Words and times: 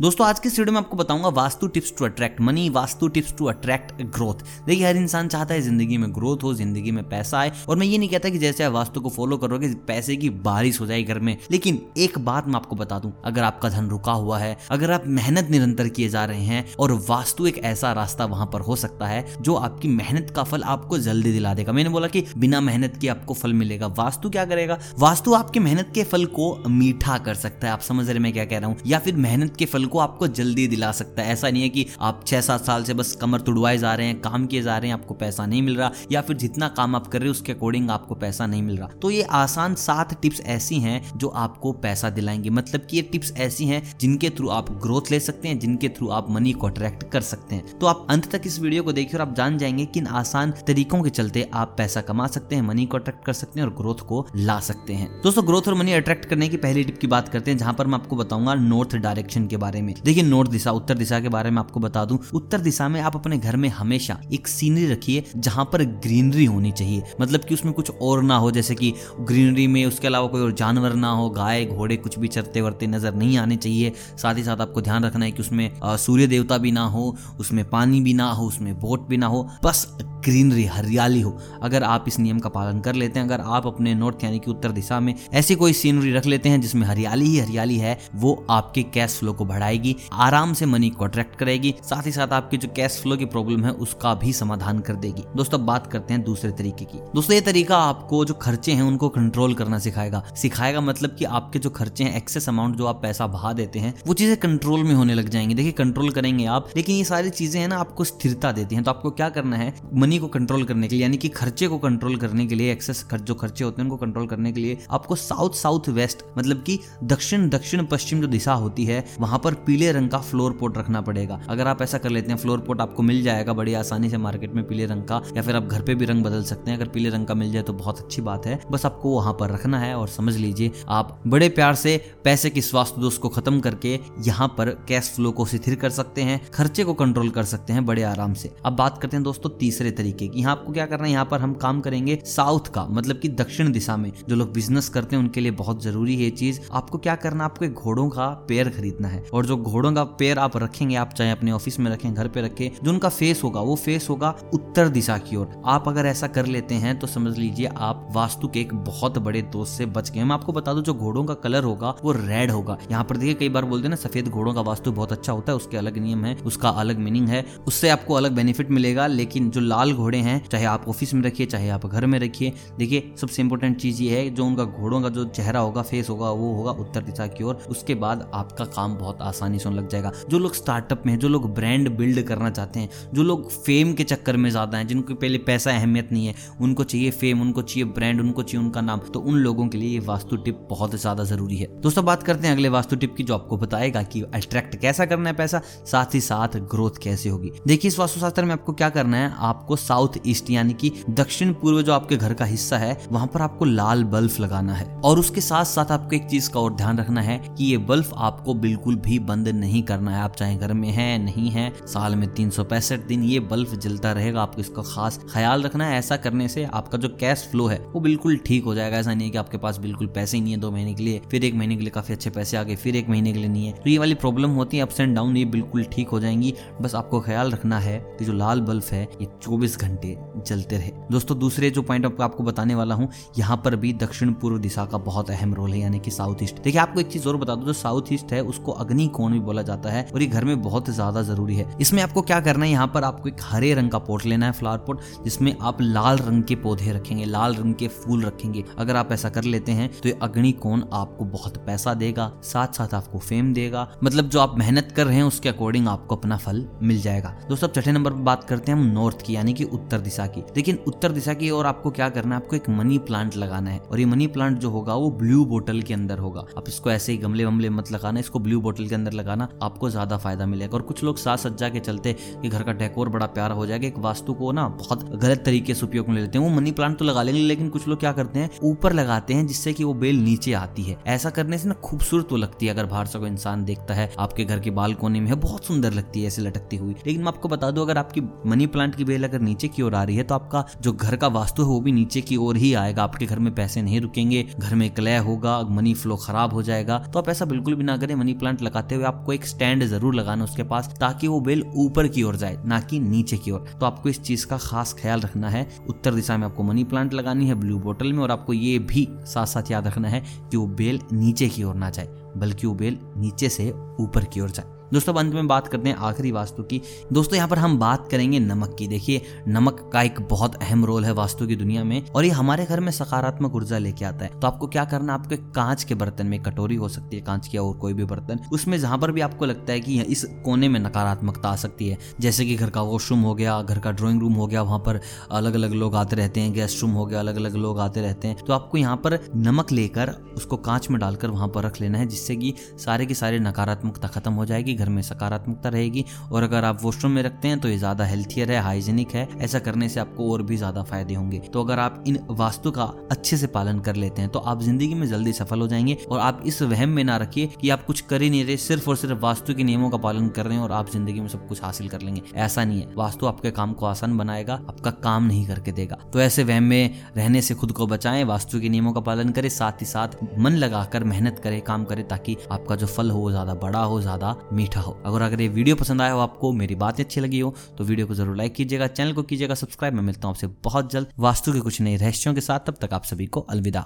दोस्तों, 0.00 0.26
आज 0.26 0.38
के 0.38 0.48
वीडियो 0.48 0.72
में 0.72 0.78
आपको 0.78 0.96
बताऊँगा 0.96 1.28
Vastu 1.28 1.66
tips 1.66 1.92
to 1.98 2.04
attract 2.04 2.40
money 2.40 2.68
Vastu 2.70 3.06
tips 3.08 3.34
to 3.38 3.44
attract 3.44 4.02
growth 4.02 4.34
देखिए, 4.66 4.86
हर 4.86 4.96
इंसान 4.96 5.28
चाहता 5.28 5.54
है 5.54 5.60
ज़िंदगी 5.60 5.96
में 5.98 6.14
ग्रोथ 6.14 6.42
हो, 6.42 6.52
ज़िंदगी 6.54 6.90
में 6.90 7.08
पैसा 7.08 7.38
आए, 7.38 7.52
और 7.68 7.76
मैं 7.76 7.86
ये 7.86 7.98
नहीं 7.98 8.08
कहता 8.08 8.28
कि 8.28 8.38
जैसे 8.38 8.64
आप 8.64 8.72
वास्तु 8.72 9.00
को 9.00 9.08
फॉलो 9.08 9.36
करोगे, 9.36 9.68
पैसे 9.68 10.16
की 10.16 10.30
बारिश 10.30 10.80
हो 10.80 10.86
जाए 10.86 11.02
घर 11.02 11.18
में। 11.18 11.36
लेकिन 11.50 11.80
एक 11.96 12.18
बात 12.18 12.48
मैं 12.48 12.54
आपको 12.54 12.76
बता 12.76 12.98
दूँ, 12.98 13.12
अगर 13.24 13.42
आपका 13.42 13.68
धन 13.68 13.88
रुका 13.88 14.12
हुआ 14.12 14.38
है, 14.38 14.58
अगर 14.70 14.90
आप 14.90 15.06
मेहनत 15.06 15.48
निरंतर 15.50 15.88
किए 15.88 16.08
जा 16.08 16.24
रहे 16.24 16.44
हैं, 16.44 16.64
और 16.78 16.92
वास्तु 17.08 17.46
एक 17.46 17.58
ऐसा 17.58 17.92
रास्ता 17.92 18.24
वहाँ 18.24 18.46
पर 18.52 18.60
हो 18.60 18.76
सकता 18.76 19.06
है, 19.06 19.26
जो 19.40 19.54
आपकी 19.54 19.88
मेहनत 19.88 20.32
का 20.36 20.42
फल 20.42 20.62
आपको 20.62 20.98
जल्दी 20.98 21.32
दिला 21.32 21.54
देगा। 21.54 21.72
मैंने 21.72 21.90
बोला 21.90 22.08
कि 22.08 22.24
बिना 22.38 22.60
मेहनत 22.60 22.98
के 23.00 23.08
आपको 23.08 23.34
फल 23.34 23.52
मिलेगा। 23.52 23.86
वास्तु 23.86 24.30
क्या 24.30 24.44
करेगा? 24.44 24.78
वास्तु 24.98 25.34
आपके 25.34 25.60
मेहनत 25.60 25.92
के 25.94 26.04
फल 26.04 26.26
को 26.26 26.56
मीठा 26.68 27.18
कर 27.18 27.34
सकता 27.34 27.66
है। 27.66 27.72
आप 27.72 27.80
समझ 27.80 28.08
रहे 28.10 28.18
मैं 28.18 28.32
क्या 28.32 28.44
कह 28.44 28.58
रहा 28.58 28.70
हूँ? 28.70 28.76
या 28.86 28.98
फिर 28.98 29.16
मेहनत 29.16 29.56
के 29.56 29.64
फल 29.64 29.86
को 29.88 29.98
आपको 29.98 30.28
जल्दी 30.28 30.66
दिला 30.66 30.92
सकता 30.92 31.22
है। 31.22 31.32
ऐसा 31.32 31.50
नहीं 31.50 31.62
है 31.62 31.68
कि 31.68 31.86
आप 32.00 32.24
छह 32.26 32.40
सात 32.40 32.64
साल 32.64 32.84
से 32.84 32.94
बस 32.94 33.14
कमर 33.14 33.40
तुड़वाए 33.40 33.78
जा 33.78 33.94
रहे 33.94 34.06
हैं, 34.06 34.20
काम 34.20 34.46
किए 34.46 34.62
जा 34.62 34.78
रहे 34.78 34.90
हैं, 34.90 34.94
आपको 34.94 35.14
पैसा 35.14 35.46
नहीं 35.46 35.62
मिल 35.62 35.76
रहा, 35.76 35.90
या 36.12 36.20
फिर 36.20 36.36
जितना 36.36 36.68
काम 36.68 36.96
आप 36.96 37.06
कर 37.06 37.18
रहे 37.18 37.28
हो, 37.28 37.30
उसके 37.30 37.52
अकॉर्डिंग 37.52 37.90
आपको 37.90 38.14
पैसा 38.14 38.46
नहीं 38.46 38.62
मिल 38.62 38.76
रहा। 38.76 38.88
तो 38.88 39.10
ये 39.10 39.22
आसान 39.22 39.74
सात 39.74 40.22
टिप्स 40.22 40.40
ऐसी 40.40 40.78
हैं 40.78 41.18
जो 41.18 41.28
आपको 41.28 41.72
पैसा 41.72 42.10
दिलाएँगे। 42.10 42.50
मतलब 42.50 42.80
कि 42.80 42.96
ये 42.96 43.02
टिप्स 43.02 43.32
ऐसी 43.36 43.64
हैं 43.64 43.94
जिनके 44.00 44.30
थ्रू 44.30 44.48
आप 44.48 44.70
ग्रोथ 44.70 45.10
ले 45.10 45.20
सकते 45.20 45.48
हैं, 45.48 45.58
जिनके 45.58 45.88
थ्रू 45.88 46.08
आप 46.08 46.30
मनी 46.30 46.52
को 46.52 46.66
अट्रैक्ट 46.66 47.10
कर 47.10 47.20
सकते 47.20 47.54
हैं। 47.54 47.78
तो 47.78 47.86
आप 47.86 48.06
अंत 48.10 48.30
तक 48.32 48.42
इस 48.46 48.60
वीडियो 48.60 48.82
को 48.82 48.92
देखिए 48.92 49.20
और 49.20 49.28
आप 49.28 49.34
जान 49.34 49.58
जाएँगे 49.58 49.84
किन 49.84 50.06
आसान 50.06 50.54
तरीकों 50.66 51.02
के 51.02 51.10
चलते 51.10 51.48
आप 51.54 51.74
पैसा 51.78 52.00
कमा 52.00 52.26
सकते 52.26 52.56
हैं, 52.56 52.62
मनी 52.62 52.86
को 52.86 52.96
अट्रैक्ट 52.96 53.24
कर 53.24 53.32
सकते 53.32 53.60
हैं 53.60 53.66
और 53.66 53.74
ग्रोथ 53.74 53.94
को 53.94 54.26
ला 54.36 54.60
सकते 54.60 54.92
हैं। 54.92 55.20
दोस्तों, 55.22 55.46
ग्रोथ 55.46 55.68
और 55.68 55.74
मनी 55.74 55.92
अट्रैक्ट 55.92 56.24
करने 56.24 56.48
की 56.48 56.56
पहली 56.56 56.84
टिप 56.84 56.98
की 56.98 57.06
बात 57.06 57.28
करते 57.28 57.50
हैं, 57.50 57.58
जहाँ 57.58 57.74
पर 57.74 57.86
मैं 57.86 57.94
आपको 57.94 58.16
बताऊँगा 58.16 58.54
नॉर्थ 58.54 58.96
डायरेक्शन 58.96 59.46
के 59.46 59.56
बारे 59.56 59.77
में 59.82 59.94
देखिए 60.04 60.22
नॉर्थ 60.22 60.50
दिशा, 60.50 60.72
उत्तर 60.72 60.94
दिशा 60.94 61.20
के 61.20 61.28
बारे 61.28 61.50
में 61.50 61.58
आपको 61.58 61.80
बता 61.80 62.04
दूँ। 62.04 62.18
उत्तर 62.34 62.60
दिशा 62.60 62.88
में 62.88 63.00
आप 63.00 63.16
अपने 63.16 63.38
घर 63.38 63.56
में 63.56 63.68
हमेशा 63.68 64.18
एक 64.32 64.48
सीनरी 64.48 64.86
रखिए 64.86 65.24
जहाँ 65.36 65.64
पर 65.64 65.84
ग्रीनरी 66.02 66.44
होनी 66.44 66.72
चाहिए। 66.72 67.02
मतलब 67.20 67.40
कि 67.40 67.54
उसमें 67.54 67.72
कुछ 67.74 67.90
और 67.92 68.22
ना 68.22 68.36
हो, 68.36 68.50
जैसे 68.50 68.74
कि 68.74 68.92
ग्रीनरी 69.20 69.66
में 69.66 69.84
उसके 69.86 70.06
अलावा 70.06 70.26
कोई 70.26 70.40
और 70.40 70.52
जानवर 70.52 70.94
ना 70.94 71.10
हो, 71.10 71.28
गाय, 71.30 71.64
घोड़े, 71.66 71.96
कुछ 71.96 72.18
भी 72.18 72.28
चरते 72.28 72.60
वरते 72.60 72.86
नज़र 72.86 73.14
नहीं 73.14 73.38
आने 73.38 73.56
चाहिए। 73.56 73.92
साथ 74.16 74.34
ही 74.34 74.44
साथ 74.44 74.60
आपको 74.60 74.80
ध्यान 74.80 75.04
रखना 75.04 75.24
है 75.24 75.32
कि 75.32 75.42
उसमें 75.42 75.70
सूर्य 75.84 76.26
देवता 76.26 76.58
भी 76.58 76.72
ना 76.72 76.84
हो, 76.86 77.14
उसमें 77.40 77.64
पानी 77.70 78.00
भी 78.00 78.14
ना 78.14 78.30
हो, 78.30 78.46
उसमें 78.46 78.78
बोट 78.80 79.08
भी 79.08 79.16
ना 79.16 79.26
हो। 79.26 79.48
बस 79.64 79.86
ग्रीनरी 80.24 80.64
हरियाली 80.64 81.20
हो। 81.20 81.36
अगर 81.62 81.82
आप 81.82 82.04
इस 82.08 82.18
नियम 82.18 82.38
का 82.38 82.48
पालन 82.48 82.80
कर 82.80 82.94
लेते 82.94 83.18
हैं, 83.18 83.26
अगर 83.26 83.40
आप 83.40 83.66
अपने 83.66 83.94
नॉर्थ 83.94 84.24
यानी 84.24 84.38
कि 84.38 84.50
उत्तर 84.50 84.72
दिशा 84.72 84.98
में 85.00 85.14
ऐसी 85.32 85.54
कोई 85.54 85.72
सीनरी 85.72 86.12
रख 86.12 86.26
लेते 86.26 86.48
हैं 86.48 86.60
जिसमें 86.60 86.86
हरियाली 86.86 87.26
ही 87.26 87.38
हरियाली 87.38 87.76
है, 87.78 87.98
वो 88.14 88.46
आपके 88.50 88.82
कैश 88.84 89.18
फ्लो 89.18 89.32
को 89.32 89.44
बढ़ाएगी 89.68 89.96
आराम 90.12 90.52
से 90.52 90.66
मनी 90.66 90.90
को 90.90 91.04
अट्रैक्ट 91.04 91.36
करेगी, 91.36 91.74
साथ 91.82 92.06
ही 92.06 92.12
साथ 92.12 92.32
आपकी 92.32 92.56
जो 92.56 92.68
कैश 92.76 92.98
फ्लो 93.02 93.16
की 93.16 93.24
प्रॉब्लम 93.24 93.64
है, 93.64 93.70
उसका 93.78 94.14
भी 94.14 94.32
समाधान 94.32 94.78
कर 94.80 94.94
देगी। 94.96 95.24
दोस्तों 95.36 95.64
बात 95.66 95.86
करते 95.86 96.14
हैं 96.14 96.22
दूसरे 96.24 96.50
तरीके 96.52 96.84
की। 96.84 96.98
दोस्तों, 97.14 97.34
ये 97.34 97.40
तरीका 97.40 97.78
आपको 97.78 98.24
जो 98.24 98.34
खर्चे 98.34 98.72
हैं, 98.72 98.82
उनको 98.82 99.08
कंट्रोल 99.08 99.54
करना 99.54 99.78
सिखाएगा। 99.78 100.22
सिखाएगा 100.36 100.80
मतलब 100.80 101.16
कि 101.16 101.24
आपके 101.24 101.58
जो 101.58 101.70
खर्चे 101.70 102.04
हैं 102.04 102.16
एक्सेस 102.16 102.48
अमाउंट 102.48 102.76
जो 102.76 102.86
आप 102.86 103.00
पैसा 103.02 103.26
बहा 103.26 103.52
देते 103.52 103.78
हैं, 103.78 103.94
वो 104.06 104.14
चीज़ें 104.14 104.36
कंट्रोल 104.36 104.84
में 104.84 104.94
होने 104.94 105.14
लग 105.14 105.28
जाएँगी। 105.28 105.54
देखिए 105.54 105.72
कंट्रोल 105.72 106.10
करेंगे 106.10 106.44
आप, 106.46 106.70
लेकिन 106.76 106.96
ये 106.96 107.04
सारी 107.04 107.30
चीज़ें 107.30 107.60
है 107.60 107.66
ना, 107.68 107.78
आपको 107.78 108.04
स्थिरता 108.04 108.52
देती 108.52 108.74
हैं। 108.74 108.84
तो 108.84 108.90
आपको 108.90 109.10
क्या 109.10 109.28
करना 109.28 109.56
है 109.56 109.74
मनी 109.94 110.18
को 110.18 110.28
कंट्रोल 110.28 110.64
करने 110.64 110.88
के 110.88 110.94
लिए, 110.94 111.02
यानी 111.02 111.16
कि 111.16 111.28
खर्चे 111.30 111.68
को 111.68 111.78
कंट्रोल 111.78 112.16
करने 112.16 112.46
के 112.46 112.54
लिए 112.54 112.72
एक्सेस 112.72 113.04
जो 113.14 113.34
खर्चे 113.34 113.64
होते 113.64 113.82
हैं, 113.82 113.88
उनको 113.90 113.96
कंट्रोल 113.96 114.26
करने 114.26 114.52
के 114.52 114.60
लिए 114.60 114.78
आपको 114.90 115.16
साउथ 115.16 115.54
साउथ 115.54 115.88
वेस्ट 115.90 116.22
मतलब 116.38 116.62
कि 116.62 116.78
दक्षिण 117.04 117.48
दक्षिण 117.48 117.84
पश्चिम 117.86 118.20
जो 118.20 118.26
दिशा 118.28 118.52
होती 118.54 118.84
है, 118.84 119.04
वहाँ 119.20 119.38
पर 119.38 119.54
पीले 119.64 119.90
रंग 119.92 120.08
का 120.10 120.18
फ्लोर 120.20 120.52
पोट 120.52 120.78
रखना 120.78 121.00
पड़ेगा। 121.00 121.40
अगर 121.48 121.66
आप 121.66 121.82
ऐसा 121.82 121.98
कर 121.98 122.10
लेते 122.10 122.32
हैं, 122.32 122.38
फ्लोर 122.38 122.58
पोट 122.58 122.80
आपको 122.80 123.02
मिल 123.02 123.22
जाएगा 123.22 123.52
बड़ी 123.52 123.74
आसानी 123.74 124.10
से 124.10 124.18
मार्केट 124.18 124.54
में 124.54 124.66
पीले 124.66 124.86
रंग 124.86 125.02
का, 125.02 125.20
या 125.36 125.42
फिर 125.42 125.56
आप 125.56 125.64
घर 125.64 125.82
पे 125.82 125.94
भी 125.94 126.04
रंग 126.04 126.24
बदल 126.24 126.42
सकते 126.42 126.70
हैं। 126.70 126.78
अगर 126.78 126.88
पीले 126.88 127.08
रंग 127.08 127.26
का 127.26 127.34
मिल 127.34 127.52
जाए 127.52 127.62
तो 127.62 127.72
बहुत 127.72 128.00
अच्छी 128.00 128.22
बात 128.22 128.46
है। 128.46 128.58
बस 128.70 128.86
आपको 128.86 129.10
वहाँ 129.10 129.32
पर 129.32 129.50
रखना 129.50 129.78
है 129.78 129.94
और 129.94 130.08
समझ 130.08 130.36
लीजिए, 130.36 130.72
आप 130.88 131.18
बड़े 131.26 131.48
प्यार 131.48 131.74
से 131.74 131.96
पैसे 132.24 132.50
की 132.50 132.62
स्वास्थ्य 132.62 133.00
दोष 133.00 133.16
को 133.18 133.28
खत्म 133.28 133.60
करके 133.60 133.98
यहाँ 134.26 134.48
पर 134.48 134.70
कैश 134.88 135.10
फ्लो 135.10 135.32
को 135.32 135.44
स्थिर 135.46 135.74
कर 135.74 135.90
सकते 135.90 136.22
हैं, 136.22 136.40
खर्चे 136.50 136.84
को 136.84 136.94
कंट्रोल 136.94 137.30
कर 137.30 137.44
सकते 137.44 137.72
हैं 137.72 137.84
बड़े 137.86 138.02
आराम 138.04 138.34
से। 138.34 138.52
अब 138.64 138.76
बात 138.76 138.98
करते 138.98 139.16
हैं 139.16 139.24
दोस्तों 139.24 139.50
तीसरे 139.50 139.90
तरीके 139.90 140.28
की। 140.28 140.40
यहाँ 140.40 140.52
आपको 140.52 140.72
क्या 140.72 140.86
करना 140.86 141.06
है, 141.06 141.12
यहाँ 141.12 141.24
पर 141.24 141.40
हम 141.40 141.54
काम 141.56 141.80
करेंगे 141.80 142.18
साउथ 142.26 142.72
का 142.74 142.86
मतलब 142.88 143.18
की 143.18 143.28
दक्षिण 143.30 143.72
दिशा 143.72 143.96
में। 143.96 144.12
जो 144.28 144.36
लोग 144.36 144.52
बिज़नेस 144.52 144.88
करते 144.88 145.16
हैं, 145.16 145.22
उनके 145.22 145.40
लिए 145.40 145.52
बहुत 145.52 145.82
ज़रूरी 145.82 146.16
है 146.16 146.30
चीज़। 146.32 146.60
आपको 146.72 146.98
क्या 146.98 147.14
करना 147.16 147.44
आपको 147.44 147.68
घोड़ों 147.70 148.08
का 148.08 148.26
पेयर 148.48 148.68
खरीदना 148.68 149.08
है 149.08 149.22
और 149.34 149.46
जो 149.48 149.56
घोड़ों 149.56 149.92
का 149.92 150.02
पेयर 150.18 150.38
आप 150.38 150.56
रखेंगे, 150.56 150.94
आप 150.96 151.12
चाहे 151.12 151.30
अपने 151.30 151.52
ऑफ़िस 151.52 151.78
में 151.80 151.90
रखें, 151.90 152.12
घर 152.14 152.28
पे 152.28 152.42
रखें, 152.42 152.70
जो 152.84 152.90
उनका 152.90 153.08
फेस 153.08 153.42
होगा, 153.44 153.60
वो 153.60 153.76
फेस 153.76 154.08
होगा 154.10 154.34
उत्तर 154.54 154.88
दिशा 154.88 155.16
की 155.18 155.36
ओर। 155.36 155.62
आप 155.66 155.88
अगर 155.88 156.06
ऐसा 156.06 156.26
कर 156.26 156.46
लेते 156.46 156.74
हैं 156.74 156.98
तो 156.98 157.06
समझ 157.06 157.36
लीजिए 157.38 157.66
आप 157.66 158.06
वास्तु 158.12 158.48
के 158.48 158.60
एक 158.60 158.74
बहुत 158.84 159.18
बड़े 159.18 159.42
दोस्त 159.42 159.78
से 159.78 159.86
बच 159.88 160.10
गए। 160.10 160.24
मैं 160.24 160.34
आपको 160.34 160.52
बता 160.52 160.72
दूँ, 160.74 160.82
जो 160.82 160.94
घोड़ों 160.94 161.24
का 161.24 161.34
कलर 161.34 161.64
होगा, 161.64 161.94
वो 162.04 162.12
रेड 162.12 162.50
होगा। 162.50 162.76
यहाँ 162.90 163.04
पर 163.04 163.16
देखिए, 163.16 163.34
कई 163.34 163.48
बार 163.48 163.64
बोलते 163.64 163.82
हैं 163.82 163.90
ना, 163.90 163.96
सफ़ेद 163.96 164.28
घोड़ों 164.28 164.54
का 164.54 164.60
वास्तु 164.60 164.92
बहुत 164.92 165.12
अच्छा 165.12 165.32
होता 165.32 165.52
है, 165.52 165.56
उसके 165.56 165.76
अलग 165.76 165.98
नियम 165.98 166.24
है, 166.24 166.34
उसका 166.46 166.68
अलग 166.68 166.98
मीनिंग 166.98 167.28
है, 167.28 167.44
उससे 167.66 167.88
आपको 167.88 168.14
अलग 168.14 168.32
बेनिफिट 168.32 168.70
मिलेगा। 168.70 169.06
लेकिन 169.06 169.50
जो 169.50 169.60
लाल 169.60 169.92
घोड़े 169.92 170.18
हैं, 170.18 170.42
चाहे 170.48 170.64
आप 170.64 170.88
ऑफ़िस 170.88 171.14
में 171.14 171.22
रखिए, 171.22 171.46
चाहे 171.46 171.68
आप 171.68 171.86
घर 171.86 172.06
में 172.06 172.18
रखिए, 172.18 172.52
देखिए, 172.78 173.12
सबसे 173.20 173.42
इंपॉर्टेंट 173.42 173.76
चीज़ 173.76 174.02
ये 174.02 174.18
है, 174.18 174.28
जो 174.30 174.44
उनका 174.44 174.64
घोड़ों 174.64 175.00
का 175.02 175.08
जो 175.08 175.24
चेहरा 175.24 175.60
होगा 175.60 175.82
फेस 175.82 176.08
होगा, 176.10 176.30
वो 176.30 176.52
होगा 176.54 176.70
उत्तर 176.80 177.02
दिशा 177.02 177.26
की 177.26 177.44
ओर। 177.44 177.66
उसके 177.70 177.94
बाद 177.94 178.30
आपका 178.34 178.64
काम 178.64 178.94
बहुत 178.94 179.22
आसानी 179.28 179.58
से 179.58 179.70
लग 179.70 179.88
जाएगा। 179.88 180.12
जो 180.30 180.38
लोग 180.38 180.54
स्टार्टअप 180.54 181.02
में 181.06 181.18
जो 181.18 181.28
लोग 181.28 181.52
ब्रांड 181.54 181.88
बिल्ड 181.96 182.22
करना 182.22 182.50
चाहते 182.50 182.80
हैं, 182.80 182.88
जो 183.14 183.22
लोग 183.22 183.50
फेम 183.54 183.92
के 183.92 184.04
चक्कर 184.04 184.36
में 184.36 184.48
ज़्यादा 184.50 184.78
हैं, 184.78 184.86
जिनको 184.86 185.14
पहले 185.14 185.38
पैसा 185.40 185.70
अहमियत 185.70 186.12
नहीं 186.12 186.26
है, 186.26 186.34
उनको 186.60 186.84
चाहिए 186.84 187.10
फेम 187.12 187.40
उनको 187.40 187.62
चाहिए 187.62 187.84
ब्रांड 187.90 188.20
उनको 188.20 188.42
चाहिए 188.42 188.64
उनका 188.64 188.80
नाम 188.80 189.00
तो 189.08 189.20
उन 189.20 189.34
लोगों 189.36 189.66
के 189.68 189.78
लिए 189.78 189.90
ये 189.90 189.98
वास्तु 190.06 190.36
टिप 190.38 190.66
बहुत 190.70 190.94
ज़्यादा 190.96 191.24
ज़रूरी 191.24 191.56
है। 191.56 191.66
दोस्तों, 191.80 192.04
बात 192.04 192.22
करते 192.22 192.46
हैं 192.46 192.54
अगले 192.54 192.68
वास्तु 192.68 192.96
टिप 192.96 193.14
की 193.16 193.24
जो 193.24 193.34
आपको 193.34 193.56
बताएगा 193.56 194.02
कि 194.04 194.22
अट्रैक्ट 194.24 194.76
कैसा 194.76 195.06
करना 195.06 195.30
है 195.30 195.36
पैसा, 195.36 195.60
साथ 195.86 196.14
ही 196.14 196.20
साथ 196.20 196.56
ग्रोथ 196.70 197.02
कैसे 197.02 197.28
होगी। 197.28 197.52
देखिए, 197.66 197.88
इस 197.88 197.98
वास्तुशास्त्र 197.98 198.44
में 198.44 198.52
आपको 198.52 198.72
क्या 198.72 198.88
करना 198.90 199.16
है? 199.16 199.32
आपको 199.38 199.76
साउथ 199.76 200.18
ईस्ट 200.26 200.50
यानी 200.50 200.74
कि 200.74 200.92
दक्षिण 201.10 201.52
पूर्व 201.52 201.82
जो 201.82 201.92
आपके 201.92 202.16
घर 202.16 202.34
का 202.34 202.44
हिस्सा 202.44 202.78
है, 202.78 202.96
वहाँ 203.10 203.26
पर 203.26 203.42
आपको 203.42 203.64
लाल 203.64 204.04
बल्ब 204.06 204.36
लगाना 204.40 204.74
है। 204.74 204.86
और 205.00 205.18
उसके 205.18 205.40
साथ 205.40 205.64
साथ 205.66 205.90
आपको 205.90 206.16
एक 206.16 206.26
चीज़ 206.26 206.50
का 206.50 206.60
और 206.60 206.74
ध्यान 206.74 206.98
रखना 206.98 207.20
है 207.20 207.38
कि 207.48 207.64
ये 207.64 207.78
बल्ब 207.78 208.12
आपको 208.16 208.54
बिल्कुल 208.56 208.96
भी 208.98 209.17
बंद 209.20 209.48
नहीं 209.48 209.82
करना 209.82 210.10
है। 210.10 210.22
आप 210.22 210.36
चाहे 210.36 210.56
घर 210.56 210.72
में 210.72 210.88
है, 210.88 211.06
नहीं 211.18 211.50
है, 211.50 211.70
साल 211.86 212.16
में 212.16 212.28
तीन 212.34 212.50
सौ 212.50 212.64
पैंसठ 212.64 213.06
दिन 213.06 213.22
ये 213.24 213.40
बल्ब 213.42 213.74
जलता 213.76 214.12
रहेगा, 214.12 214.42
आपको 214.42 214.60
इसका 214.60 214.82
खास 214.84 215.18
ख्याल 215.32 215.62
रखना 215.62 215.86
है। 215.86 215.98
ऐसा 215.98 216.16
करने 216.16 216.48
से 216.48 216.64
आपका 216.64 216.98
जो 216.98 217.08
कैश 217.10 217.46
फ्लो 217.50 217.66
है, 217.66 217.78
वो 217.86 218.00
बिल्कुल 218.00 218.36
ठीक 218.36 218.64
हो 218.64 218.74
जाएगा। 218.74 218.96
ऐसा 218.96 219.14
नहीं 219.14 219.26
है 219.26 219.30
कि 219.30 219.38
आपके 219.38 219.58
पास 219.58 219.78
बिल्कुल 219.78 220.06
पैसे 220.06 220.36
ही 220.36 220.42
नहीं 220.42 220.52
है 220.52 220.60
दो 220.60 220.70
महीने 220.70 220.94
के 220.94 221.02
लिए, 221.02 221.20
फिर 221.30 221.44
एक 221.44 221.54
महीने 221.54 221.76
के 221.76 221.82
लिए 221.82 221.90
काफ़ी 221.90 222.14
अच्छे 222.14 222.30
पैसे 222.30 222.56
आ 222.56 222.62
गए, 222.62 222.76
फिर 222.76 222.96
एक 222.96 223.08
महीने 223.08 223.32
के 223.32 223.38
लिए 223.38 223.48
नहीं 223.48 223.66
है। 223.66 223.72
तो 223.74 223.90
ये 223.90 223.98
वाली 223.98 224.14
प्रॉब्लम 224.16 224.50
होती 224.50 224.76
है 224.76 224.82
अप्स 224.82 225.00
एंड 225.00 225.14
डाउन 225.16 225.36
ये 225.36 225.44
बिल्कुल 225.46 225.84
ठीक 225.84 226.08
हो 226.08 226.20
जाएँगी। 226.20 226.54
बस 226.82 226.94
आपको 226.94 227.20
ख्याल 227.20 227.50
रखना 227.50 227.78
है 227.78 227.98
कि 228.18 228.24
जो 228.24 228.32
लाल 228.32 228.60
बल्ब 228.60 228.82
है, 228.92 229.02
ये 229.20 229.28
चौबीस 229.42 229.76
घंटे 229.78 230.16
जलते 230.46 230.76
रहे। 230.76 230.92
दोस्तों, 231.10 231.38
दूसरे 231.38 231.70
जो 231.70 231.82
पॉइंट 231.82 232.06
आपको 232.06 232.44
बताने 232.44 232.74
वाला 232.74 232.94
हूँ, 232.94 233.08
यहाँ 233.38 233.56
पर 233.64 233.76
भी 233.76 233.92
दक्षिण 233.92 234.32
पूर्व 234.32 234.58
दिशा 234.58 234.84
का 234.84 234.98
बहुत 234.98 235.30
अहम 235.30 235.54
रोल 235.54 235.72
है, 235.72 235.80
यानी 235.80 235.98
कि 235.98 236.10
साउथ 236.10 236.42
ईस्ट 236.42 236.62
देखिए, 236.62 236.80
आपको 236.80 237.00
एक 237.00 237.06
चीज़ 237.06 237.28
और 237.28 237.36
बता 237.36 237.54
दो, 237.54 237.66
जो 237.66 237.72
साउथ 237.72 238.12
ईस्ट 238.12 238.32
है, 238.32 238.40
उसको 238.42 238.72
अग्नि 238.74 239.06
कोण 239.10 239.32
भी 239.32 239.40
बोला 239.40 239.62
जाता 239.62 239.90
है, 239.90 240.06
और 240.14 240.22
ये 240.22 240.26
घर 240.28 240.44
में 240.44 240.62
बहुत 240.62 240.90
ज़्यादा 240.90 241.22
ज़रूरी 241.22 241.54
है। 241.54 241.66
इसमें 241.80 242.02
आपको 242.02 242.22
क्या 242.22 242.40
करना 242.40 242.64
है? 242.64 242.70
यहाँ 242.70 242.86
पर 242.86 243.04
आपको 243.04 243.28
एक 243.28 243.40
हरे 243.42 243.72
रंग 243.74 243.90
का 243.90 243.98
पोट 244.00 244.24
लेना 244.26 244.46
है 244.46 244.52
फ्लावर 244.52 244.78
पोट 244.78 245.00
जिसमें 245.24 245.54
आप 245.62 245.80
लाल 245.82 246.18
रंग 246.18 246.42
के 246.42 246.54
पौधे 246.58 246.92
रखेंगे, 246.92 247.24
लाल 247.26 247.54
रंग 247.54 247.74
के 247.74 247.88
फूल 247.88 248.24
रखेंगे। 248.24 248.64
अगर 248.78 248.96
आप 248.96 249.12
ऐसा 249.12 249.28
कर 249.28 249.44
लेते 249.44 249.72
हैं 249.72 249.90
तो 249.92 250.08
ये 250.08 250.18
अग्नि 250.22 250.52
कोण 250.54 250.82
आपको 250.94 251.24
बहुत 251.26 251.56
पैसा 251.66 251.94
देगा 251.96 252.30
साथ 252.44 252.72
साथ 252.72 252.94
आपको 252.94 253.18
फेम 253.20 253.52
देगा। 253.54 253.86
मतलब 254.04 254.28
जो 254.28 254.40
आप 254.40 254.58
मेहनत 254.58 254.92
कर 254.96 255.06
रहे 255.06 255.16
हैं, 255.16 255.22
उसके 255.24 255.48
अकॉर्डिंग 255.48 255.88
आपको 255.88 256.16
अपना 256.16 256.36
फल 256.38 256.64
मिल 256.82 257.00
जाएगा। 257.02 257.34
दोस्तों 257.48 257.68
छठे 257.70 257.92
नंबर 257.92 258.10
पर 258.10 258.22
बात 258.24 258.44
करते 258.44 258.72
हैं 258.72 258.78
हम 258.78 258.86
नॉर्थ 258.88 259.22
की, 259.22 259.34
यानी 259.34 259.52
कि 259.52 259.64
उत्तर 259.64 260.00
दिशा 260.00 260.26
की। 260.26 260.42
लेकिन 260.56 260.78
उत्तर 260.86 261.12
दिशा 261.12 261.34
की, 261.34 261.50
और 261.50 261.66
आपको 261.66 261.90
क्या 261.90 262.08
करना 262.08 262.34
है? 262.34 262.42
आपको 262.42 262.56
एक 262.56 262.68
मनी 262.70 262.98
प्लांट 263.00 263.36
लगाना 263.36 263.70
है, 263.70 263.78
और 263.80 264.00
ये 264.00 264.06
मनी 264.06 264.26
प्लांट 264.28 264.58
जो 264.58 264.70
होगा, 264.70 264.94
वो 264.94 265.10
ब्लू 265.12 265.44
बोटल 265.46 265.82
के 265.82 265.94
अंदर 265.94 266.18
होगा। 266.18 266.44
आप 266.58 266.68
इसको 266.68 266.90
ऐसे 266.90 267.12
ही 267.12 267.18
गमले 267.18 267.44
वमले 267.44 267.70
मत 267.70 267.92
लगाना, 267.92 268.20
इसको 268.20 268.38
ब्लू 268.38 268.60
बोटल 268.60 268.88
के 268.88 268.94
अंदर 268.98 269.12
लगाना 269.14 269.48
आपको 269.62 269.90
ज़्यादा 269.90 270.16
फ़ायदा 270.18 270.46
मिलेगा। 270.46 270.76
और 270.76 270.82
कुछ 270.82 271.02
लोग 271.04 271.18
साथ 271.18 271.36
सज्जा 271.38 271.68
के 271.68 271.80
चलते 271.80 272.12
कि 272.12 272.48
घर 272.48 272.62
का 272.62 272.72
डेकोर 272.74 273.08
बड़ा 273.08 273.26
प्यारा 273.28 273.54
हो 273.54 273.66
जाएगा, 273.66 273.86
एक 273.88 273.98
वास्तु 274.00 274.34
को 274.34 274.52
ना 274.52 274.66
बहुत 274.78 275.04
गलत 275.16 275.42
तरीके 275.46 275.74
से 275.74 275.86
उपयोग 275.86 276.08
में 276.08 276.14
ले 276.14 276.20
लेते 276.20 276.38
हैं। 276.38 276.44
वो 276.44 276.54
मनी 276.54 276.72
प्लांट 276.72 276.98
तो 276.98 277.04
लगा 277.04 277.22
लेंगे, 277.22 277.40
लेकिन 277.40 277.68
कुछ 277.68 277.88
लोग 277.88 278.00
क्या 278.00 278.12
करते 278.12 278.38
हैं, 278.38 278.50
ऊपर 278.64 278.92
लगाते 278.92 279.34
हैं, 279.34 279.46
जिससे 279.46 279.72
कि 279.72 279.84
वो 279.84 279.94
बेल 279.96 280.16
नीचे 280.18 280.52
आती 280.54 280.82
है। 280.82 280.96
ऐसा 281.08 281.30
करने 281.30 281.58
से 281.58 281.68
ना 281.68 281.74
खूबसूरत 281.80 282.26
तो 282.28 282.36
लगती 282.36 282.66
है। 282.66 282.72
अगर 282.72 282.86
बाहर 282.86 283.06
से 283.06 283.18
कोई 283.18 283.28
इंसान 283.28 283.64
देखता 283.64 283.94
है, 283.94 284.10
आपके 284.18 284.44
घर 284.44 284.60
के 284.60 284.70
बालकोनी 284.72 285.20
में 285.20 285.38
बहुत 285.40 285.64
सुंदर 285.64 285.92
लगती 285.92 286.20
है 286.20 286.26
ऐसे 286.26 286.42
लटकती 286.42 286.76
हुई। 286.76 286.94
लेकिन 286.96 287.20
मैं 287.20 287.28
आपको 287.28 287.48
बता 287.48 287.70
दूँ, 287.70 287.84
अगर 287.84 287.98
आपकी 287.98 288.20
मनी 288.46 288.66
प्लांट 288.68 288.94
की 288.94 289.04
बेल 289.04 289.24
अगर 289.24 289.40
नीचे 289.40 289.68
की 289.68 289.82
ओर 289.82 289.94
आ 289.94 290.02
रही 290.02 290.16
है 290.16 290.22
तो 290.22 290.34
आपका 290.34 290.64
जो 290.80 290.92
घर 290.92 291.16
का 291.16 291.28
वास्तु 291.30 291.62
है, 291.62 291.68
वो 291.68 291.80
भी 291.80 291.92
नीचे 291.92 292.20
की 292.20 292.36
ओर 292.38 292.56
ही 292.56 292.72
आएगा। 292.76 293.02
आपके 293.02 293.26
घर 293.26 293.38
में 293.38 293.54
पैसे 293.54 293.82
नहीं 293.82 294.00
रुकेंगे, 294.00 294.42
घर 294.58 294.74
में 294.74 294.90
क्लय 294.90 295.16
होगा 295.18 295.60
मनी 295.70 295.94
फ्लो 295.94 296.16
खराब 296.18 296.52
हो 296.54 296.62
जाएगा। 296.62 296.98
तो 297.04 297.18
आप 297.18 297.28
ऐसा 297.28 297.44
बिल्कुल 297.46 297.74
भी 297.74 297.84
ना 297.84 297.96
करें 297.96 298.14
मनी 298.14 298.34
प्लांट 298.34 298.62
लगाते 298.62 298.87
जाते 298.88 298.94
हुए 298.94 299.04
आपको 299.04 299.32
एक 299.32 299.46
स्टैंड 299.46 299.84
ज़रूर 299.84 300.14
लगाना 300.14 300.44
उसके 300.44 300.62
पास, 300.62 300.88
ताकि 301.00 301.28
वो 301.28 301.40
बेल 301.40 301.64
ऊपर 301.76 302.08
की 302.08 302.22
ओर 302.22 302.36
जाए, 302.36 302.56
ना 302.64 302.80
कि 302.80 303.00
नीचे 303.00 303.36
की 303.36 303.50
ओर। 303.50 303.66
तो 303.80 303.86
आपको 303.86 304.08
इस 304.08 304.20
चीज़ 304.22 304.46
का 304.46 304.58
खास 304.58 304.94
ख्याल 305.00 305.20
रखना 305.20 305.48
है। 305.50 305.66
उत्तर 305.88 306.14
दिशा 306.14 306.36
में 306.36 306.46
आपको 306.46 306.62
मनी 306.62 306.84
प्लांट 306.84 307.14
लगानी 307.14 307.46
है 307.48 307.54
ब्लू 307.54 307.78
बोटल 307.78 308.12
में, 308.12 308.22
और 308.22 308.30
आपको 308.30 308.52
ये 308.52 308.78
भी 308.80 309.06
साथ 309.26 309.46
साथ 309.46 309.70
याद 309.70 309.86
रखना 309.86 310.08
है 310.08 310.22
कि 310.40 310.56
वो 310.56 310.66
बेल 310.66 311.00
नीचे 311.12 311.48
की 311.48 311.64
ओर 311.64 311.74
ना 311.74 311.90
जाए, 311.90 312.08
बल्कि 312.36 312.66
वो 312.66 312.74
बेल 312.74 312.98
नीचे 313.16 313.48
से 313.48 313.70
ऊपर 314.00 314.24
की 314.24 314.40
ओर 314.40 314.50
जाए। 314.50 314.77
दोस्तों 314.92 315.12
अंत 315.14 315.34
में 315.34 315.46
बात 315.48 315.66
करते 315.68 315.88
हैं 315.88 315.96
आखिरी 315.96 316.30
वास्तु 316.32 316.62
की। 316.62 316.80
दोस्तों, 317.12 317.36
यहाँ 317.36 317.48
पर 317.48 317.58
हम 317.58 317.78
बात 317.78 318.08
करेंगे 318.10 318.38
नमक 318.38 318.74
की। 318.78 318.86
देखिए, 318.88 319.22
नमक 319.48 319.88
का 319.92 320.02
एक 320.02 320.20
बहुत 320.20 320.54
अहम 320.54 320.84
रोल 320.84 321.04
है 321.04 321.12
वास्तु 321.12 321.46
की 321.46 321.56
दुनिया 321.56 321.82
में, 321.84 322.06
और 322.06 322.24
ये 322.24 322.30
हमारे 322.30 322.64
घर 322.66 322.80
में 322.80 322.90
सकारात्मक 322.92 323.54
ऊर्जा 323.54 323.78
लेके 323.78 324.04
आता 324.04 324.24
है। 324.24 324.40
तो 324.40 324.46
आपको 324.46 324.66
क्या 324.66 324.84
करना 324.84 325.14
आपको 325.14 325.36
कांच 325.52 325.84
के 325.84 325.94
बर्तन 325.94 326.26
में 326.26 326.40
कटोरी 326.42 326.76
हो 326.76 326.88
सकती 326.88 327.16
है 327.16 327.22
कांच 327.22 327.48
की, 327.48 327.58
और 327.58 327.76
कोई 327.76 327.94
भी 327.94 328.04
बर्तन, 328.04 328.40
उसमें 328.52 328.78
जहाँ 328.78 328.98
पर 328.98 329.12
भी 329.12 329.20
आपको 329.20 329.46
लगता 329.46 329.72
है 329.72 329.80
कि 329.80 330.00
इस 330.00 330.24
कोने 330.44 330.68
में 330.68 330.80
नकारात्मकता 330.80 331.48
आ 331.48 331.56
सकती 331.56 331.88
है। 331.88 331.98
जैसे 332.20 332.44
कि 332.44 332.56
घर 332.56 332.70
का 332.70 332.82
वॉशरूम 332.82 333.22
हो 333.22 333.34
गया, 333.34 333.60
घर 333.62 333.78
का 333.78 333.90
ड्रॉइंग 333.90 334.20
रूम 334.20 334.32
हो 334.32 334.46
गया, 334.46 334.62
वहाँ 334.62 334.78
पर 334.78 335.00
अलग 335.30 335.54
अलग 335.54 335.72
लोग 335.72 335.96
आते 335.96 336.16
रहते 336.16 336.40
हैं 336.40 336.52
गेस्ट 336.52 336.82
रूम 336.82 336.92
हो 336.92 337.06
गया 337.06 337.18
अलग 337.18 337.36
अलग 337.36 337.56
लोग 337.56 337.80
आते 337.80 338.00
रहते 338.00 338.28
हैं। 338.28 338.44
तो 338.46 338.52
आपको 338.52 338.78
यहाँ 338.78 338.96
पर 338.96 339.18
नमक 339.36 339.72
लेकर 339.72 340.14
उसको 340.36 340.56
कांच 340.58 340.90
में 340.90 341.00
डालकर 341.00 341.30
वहाँ 341.30 341.48
पर 341.48 341.64
रख 341.64 341.80
लेना 341.80 341.98
है, 341.98 342.06
जिससे 342.06 342.36
कि 342.36 342.54
सारे 342.78 343.06
की 343.06 343.14
सारे 343.14 343.38
नकारात्मकता 343.38 344.08
खत्म 344.08 344.32
हो 344.32 344.44
जाएगी। 344.46 344.76
घर 344.78 344.88
में 344.88 345.00
सकारात्मकता 345.02 345.68
रहेगी। 345.68 346.04
और 346.32 346.42
अगर 346.42 346.64
आप 346.64 346.82
वॉशरूम 346.82 347.12
में 347.12 347.22
रखते 347.22 347.48
हैं 347.48 347.58
तो 347.60 347.68
ये 347.68 347.78
ज़्यादा 347.78 348.04
हेल्थियर 348.04 348.50
है 348.52 348.60
हाइजेनिक 348.60 349.14
है। 349.14 349.26
ऐसा 349.38 349.58
करने 349.58 349.88
से 349.88 350.00
आपको 350.00 350.30
और 350.32 350.42
भी 350.42 350.56
ज़्यादा 350.56 350.82
फ़ायदे 350.82 351.14
होंगे। 351.14 351.38
तो 351.48 351.64
अगर 351.64 351.78
आप 351.78 352.02
इन 352.08 352.18
वास्तु 352.30 352.70
का 352.70 352.84
अच्छे 353.10 353.36
से 353.36 353.46
पालन 353.48 353.78
कर 353.80 353.96
लेते 353.96 354.22
हैं 354.22 354.30
तो 354.30 354.38
आप 354.40 354.62
ज़िंदगी 354.62 354.94
में 354.94 355.06
जल्दी 355.08 355.32
सफल 355.32 355.60
हो 355.60 355.68
जाएँगे। 355.68 355.96
और 356.10 356.20
आप 356.20 356.42
इस 356.46 356.60
वहम 356.64 356.88
में 356.88 357.02
ना 357.04 357.16
रखिए 357.16 357.46
कि 357.60 357.70
आप 357.70 357.84
कुछ 357.84 358.00
कर 358.00 358.22
ही 358.22 358.30
नहीं 358.30 358.44
रहे, 358.44 358.56
सिर्फ़ 358.58 358.88
और 358.90 358.96
सिर्फ़ 358.96 359.18
वास्तु 359.18 359.54
के 359.54 359.64
नियमों 359.64 359.90
का 359.90 359.98
पालन 359.98 360.28
कर 360.28 360.46
रहे 360.46 360.56
हैं 360.56 360.62
और 360.62 360.72
आप 360.72 360.90
ज़िंदगी 360.90 361.20
में 361.20 361.28
सब 361.28 361.46
कुछ 361.48 361.62
हासिल 361.62 361.88
कर 361.88 362.00
लेंगे। 362.00 362.22
ऐसा 362.36 362.64
नहीं 362.64 362.80
है। 362.80 362.94
वास्तु 362.94 363.26
आपके 363.26 363.50
काम 363.50 363.72
को 363.72 363.86
आसान 363.86 364.16
बनाएगा, 364.18 364.54
आपका 364.68 364.90
काम 364.90 365.24
नहीं 365.24 365.46
करके 365.46 365.72
देगा। 365.72 365.96
तो 366.12 366.20
ऐसे 366.20 366.44
वहम 366.44 366.64
में 366.64 367.00
रहने 367.16 367.42
से 367.42 367.54
खुद 367.54 367.72
को 367.72 367.86
बचाएँ, 367.86 368.24
वास्तु 368.24 368.60
के 368.60 368.68
नियमों 368.68 368.92
का 368.92 369.00
पालन 369.00 369.30
करें, 369.30 369.48
साथ 369.48 369.80
ही 369.80 369.86
साथ 369.86 370.16
मन 370.38 370.52
लगाकर 370.54 371.04
मेहनत 371.04 371.40
करें, 371.44 371.60
काम 371.62 371.84
करें, 371.84 372.06
ताकि 372.08 372.36
आपका 372.52 372.76
जो 372.76 372.86
फल 372.86 373.10
हो 373.10 373.18
वो 373.18 373.30
ज़्यादा 373.30 373.54
बड़ा 373.56 373.82
हो, 373.82 374.00
ज़्यादा 374.00 374.34
मीठा 374.52 374.67
हो। 374.76 374.92
अगर 375.06 375.22
अगर 375.22 375.40
ये 375.40 375.48
वीडियो 375.50 375.76
पसंद 375.76 376.02
आया 376.02 376.12
हो, 376.12 376.20
आपको 376.20 376.52
मेरी 376.52 376.74
बातें 376.76 377.02
अच्छी 377.04 377.20
लगी 377.20 377.40
हो 377.40 377.54
तो 377.78 377.84
वीडियो 377.84 378.06
को 378.06 378.14
ज़रूर 378.14 378.36
लाइक 378.36 378.54
कीजिएगा, 378.54 378.86
चैनल 378.88 379.12
को 379.12 379.22
कीजिएगा 379.22 379.54
सब्सक्राइब 379.56 379.94
मैं 379.94 380.02
मिलता 380.02 380.28
हूँ 380.28 380.34
आपसे 380.34 380.46
बहुत 380.64 380.92
जल्द। 380.92 381.12
वास्तु 381.18 381.52
के 381.52 381.60
कुछ 381.60 381.80
नए 381.80 381.96
रहस्यों 381.96 382.34
के 382.34 382.40
साथ, 382.40 382.60
तब 382.60 382.76
तक 382.80 382.92
आप 382.92 383.04
सभी 383.04 383.26
को 383.26 383.40
अलविदा। 383.42 383.76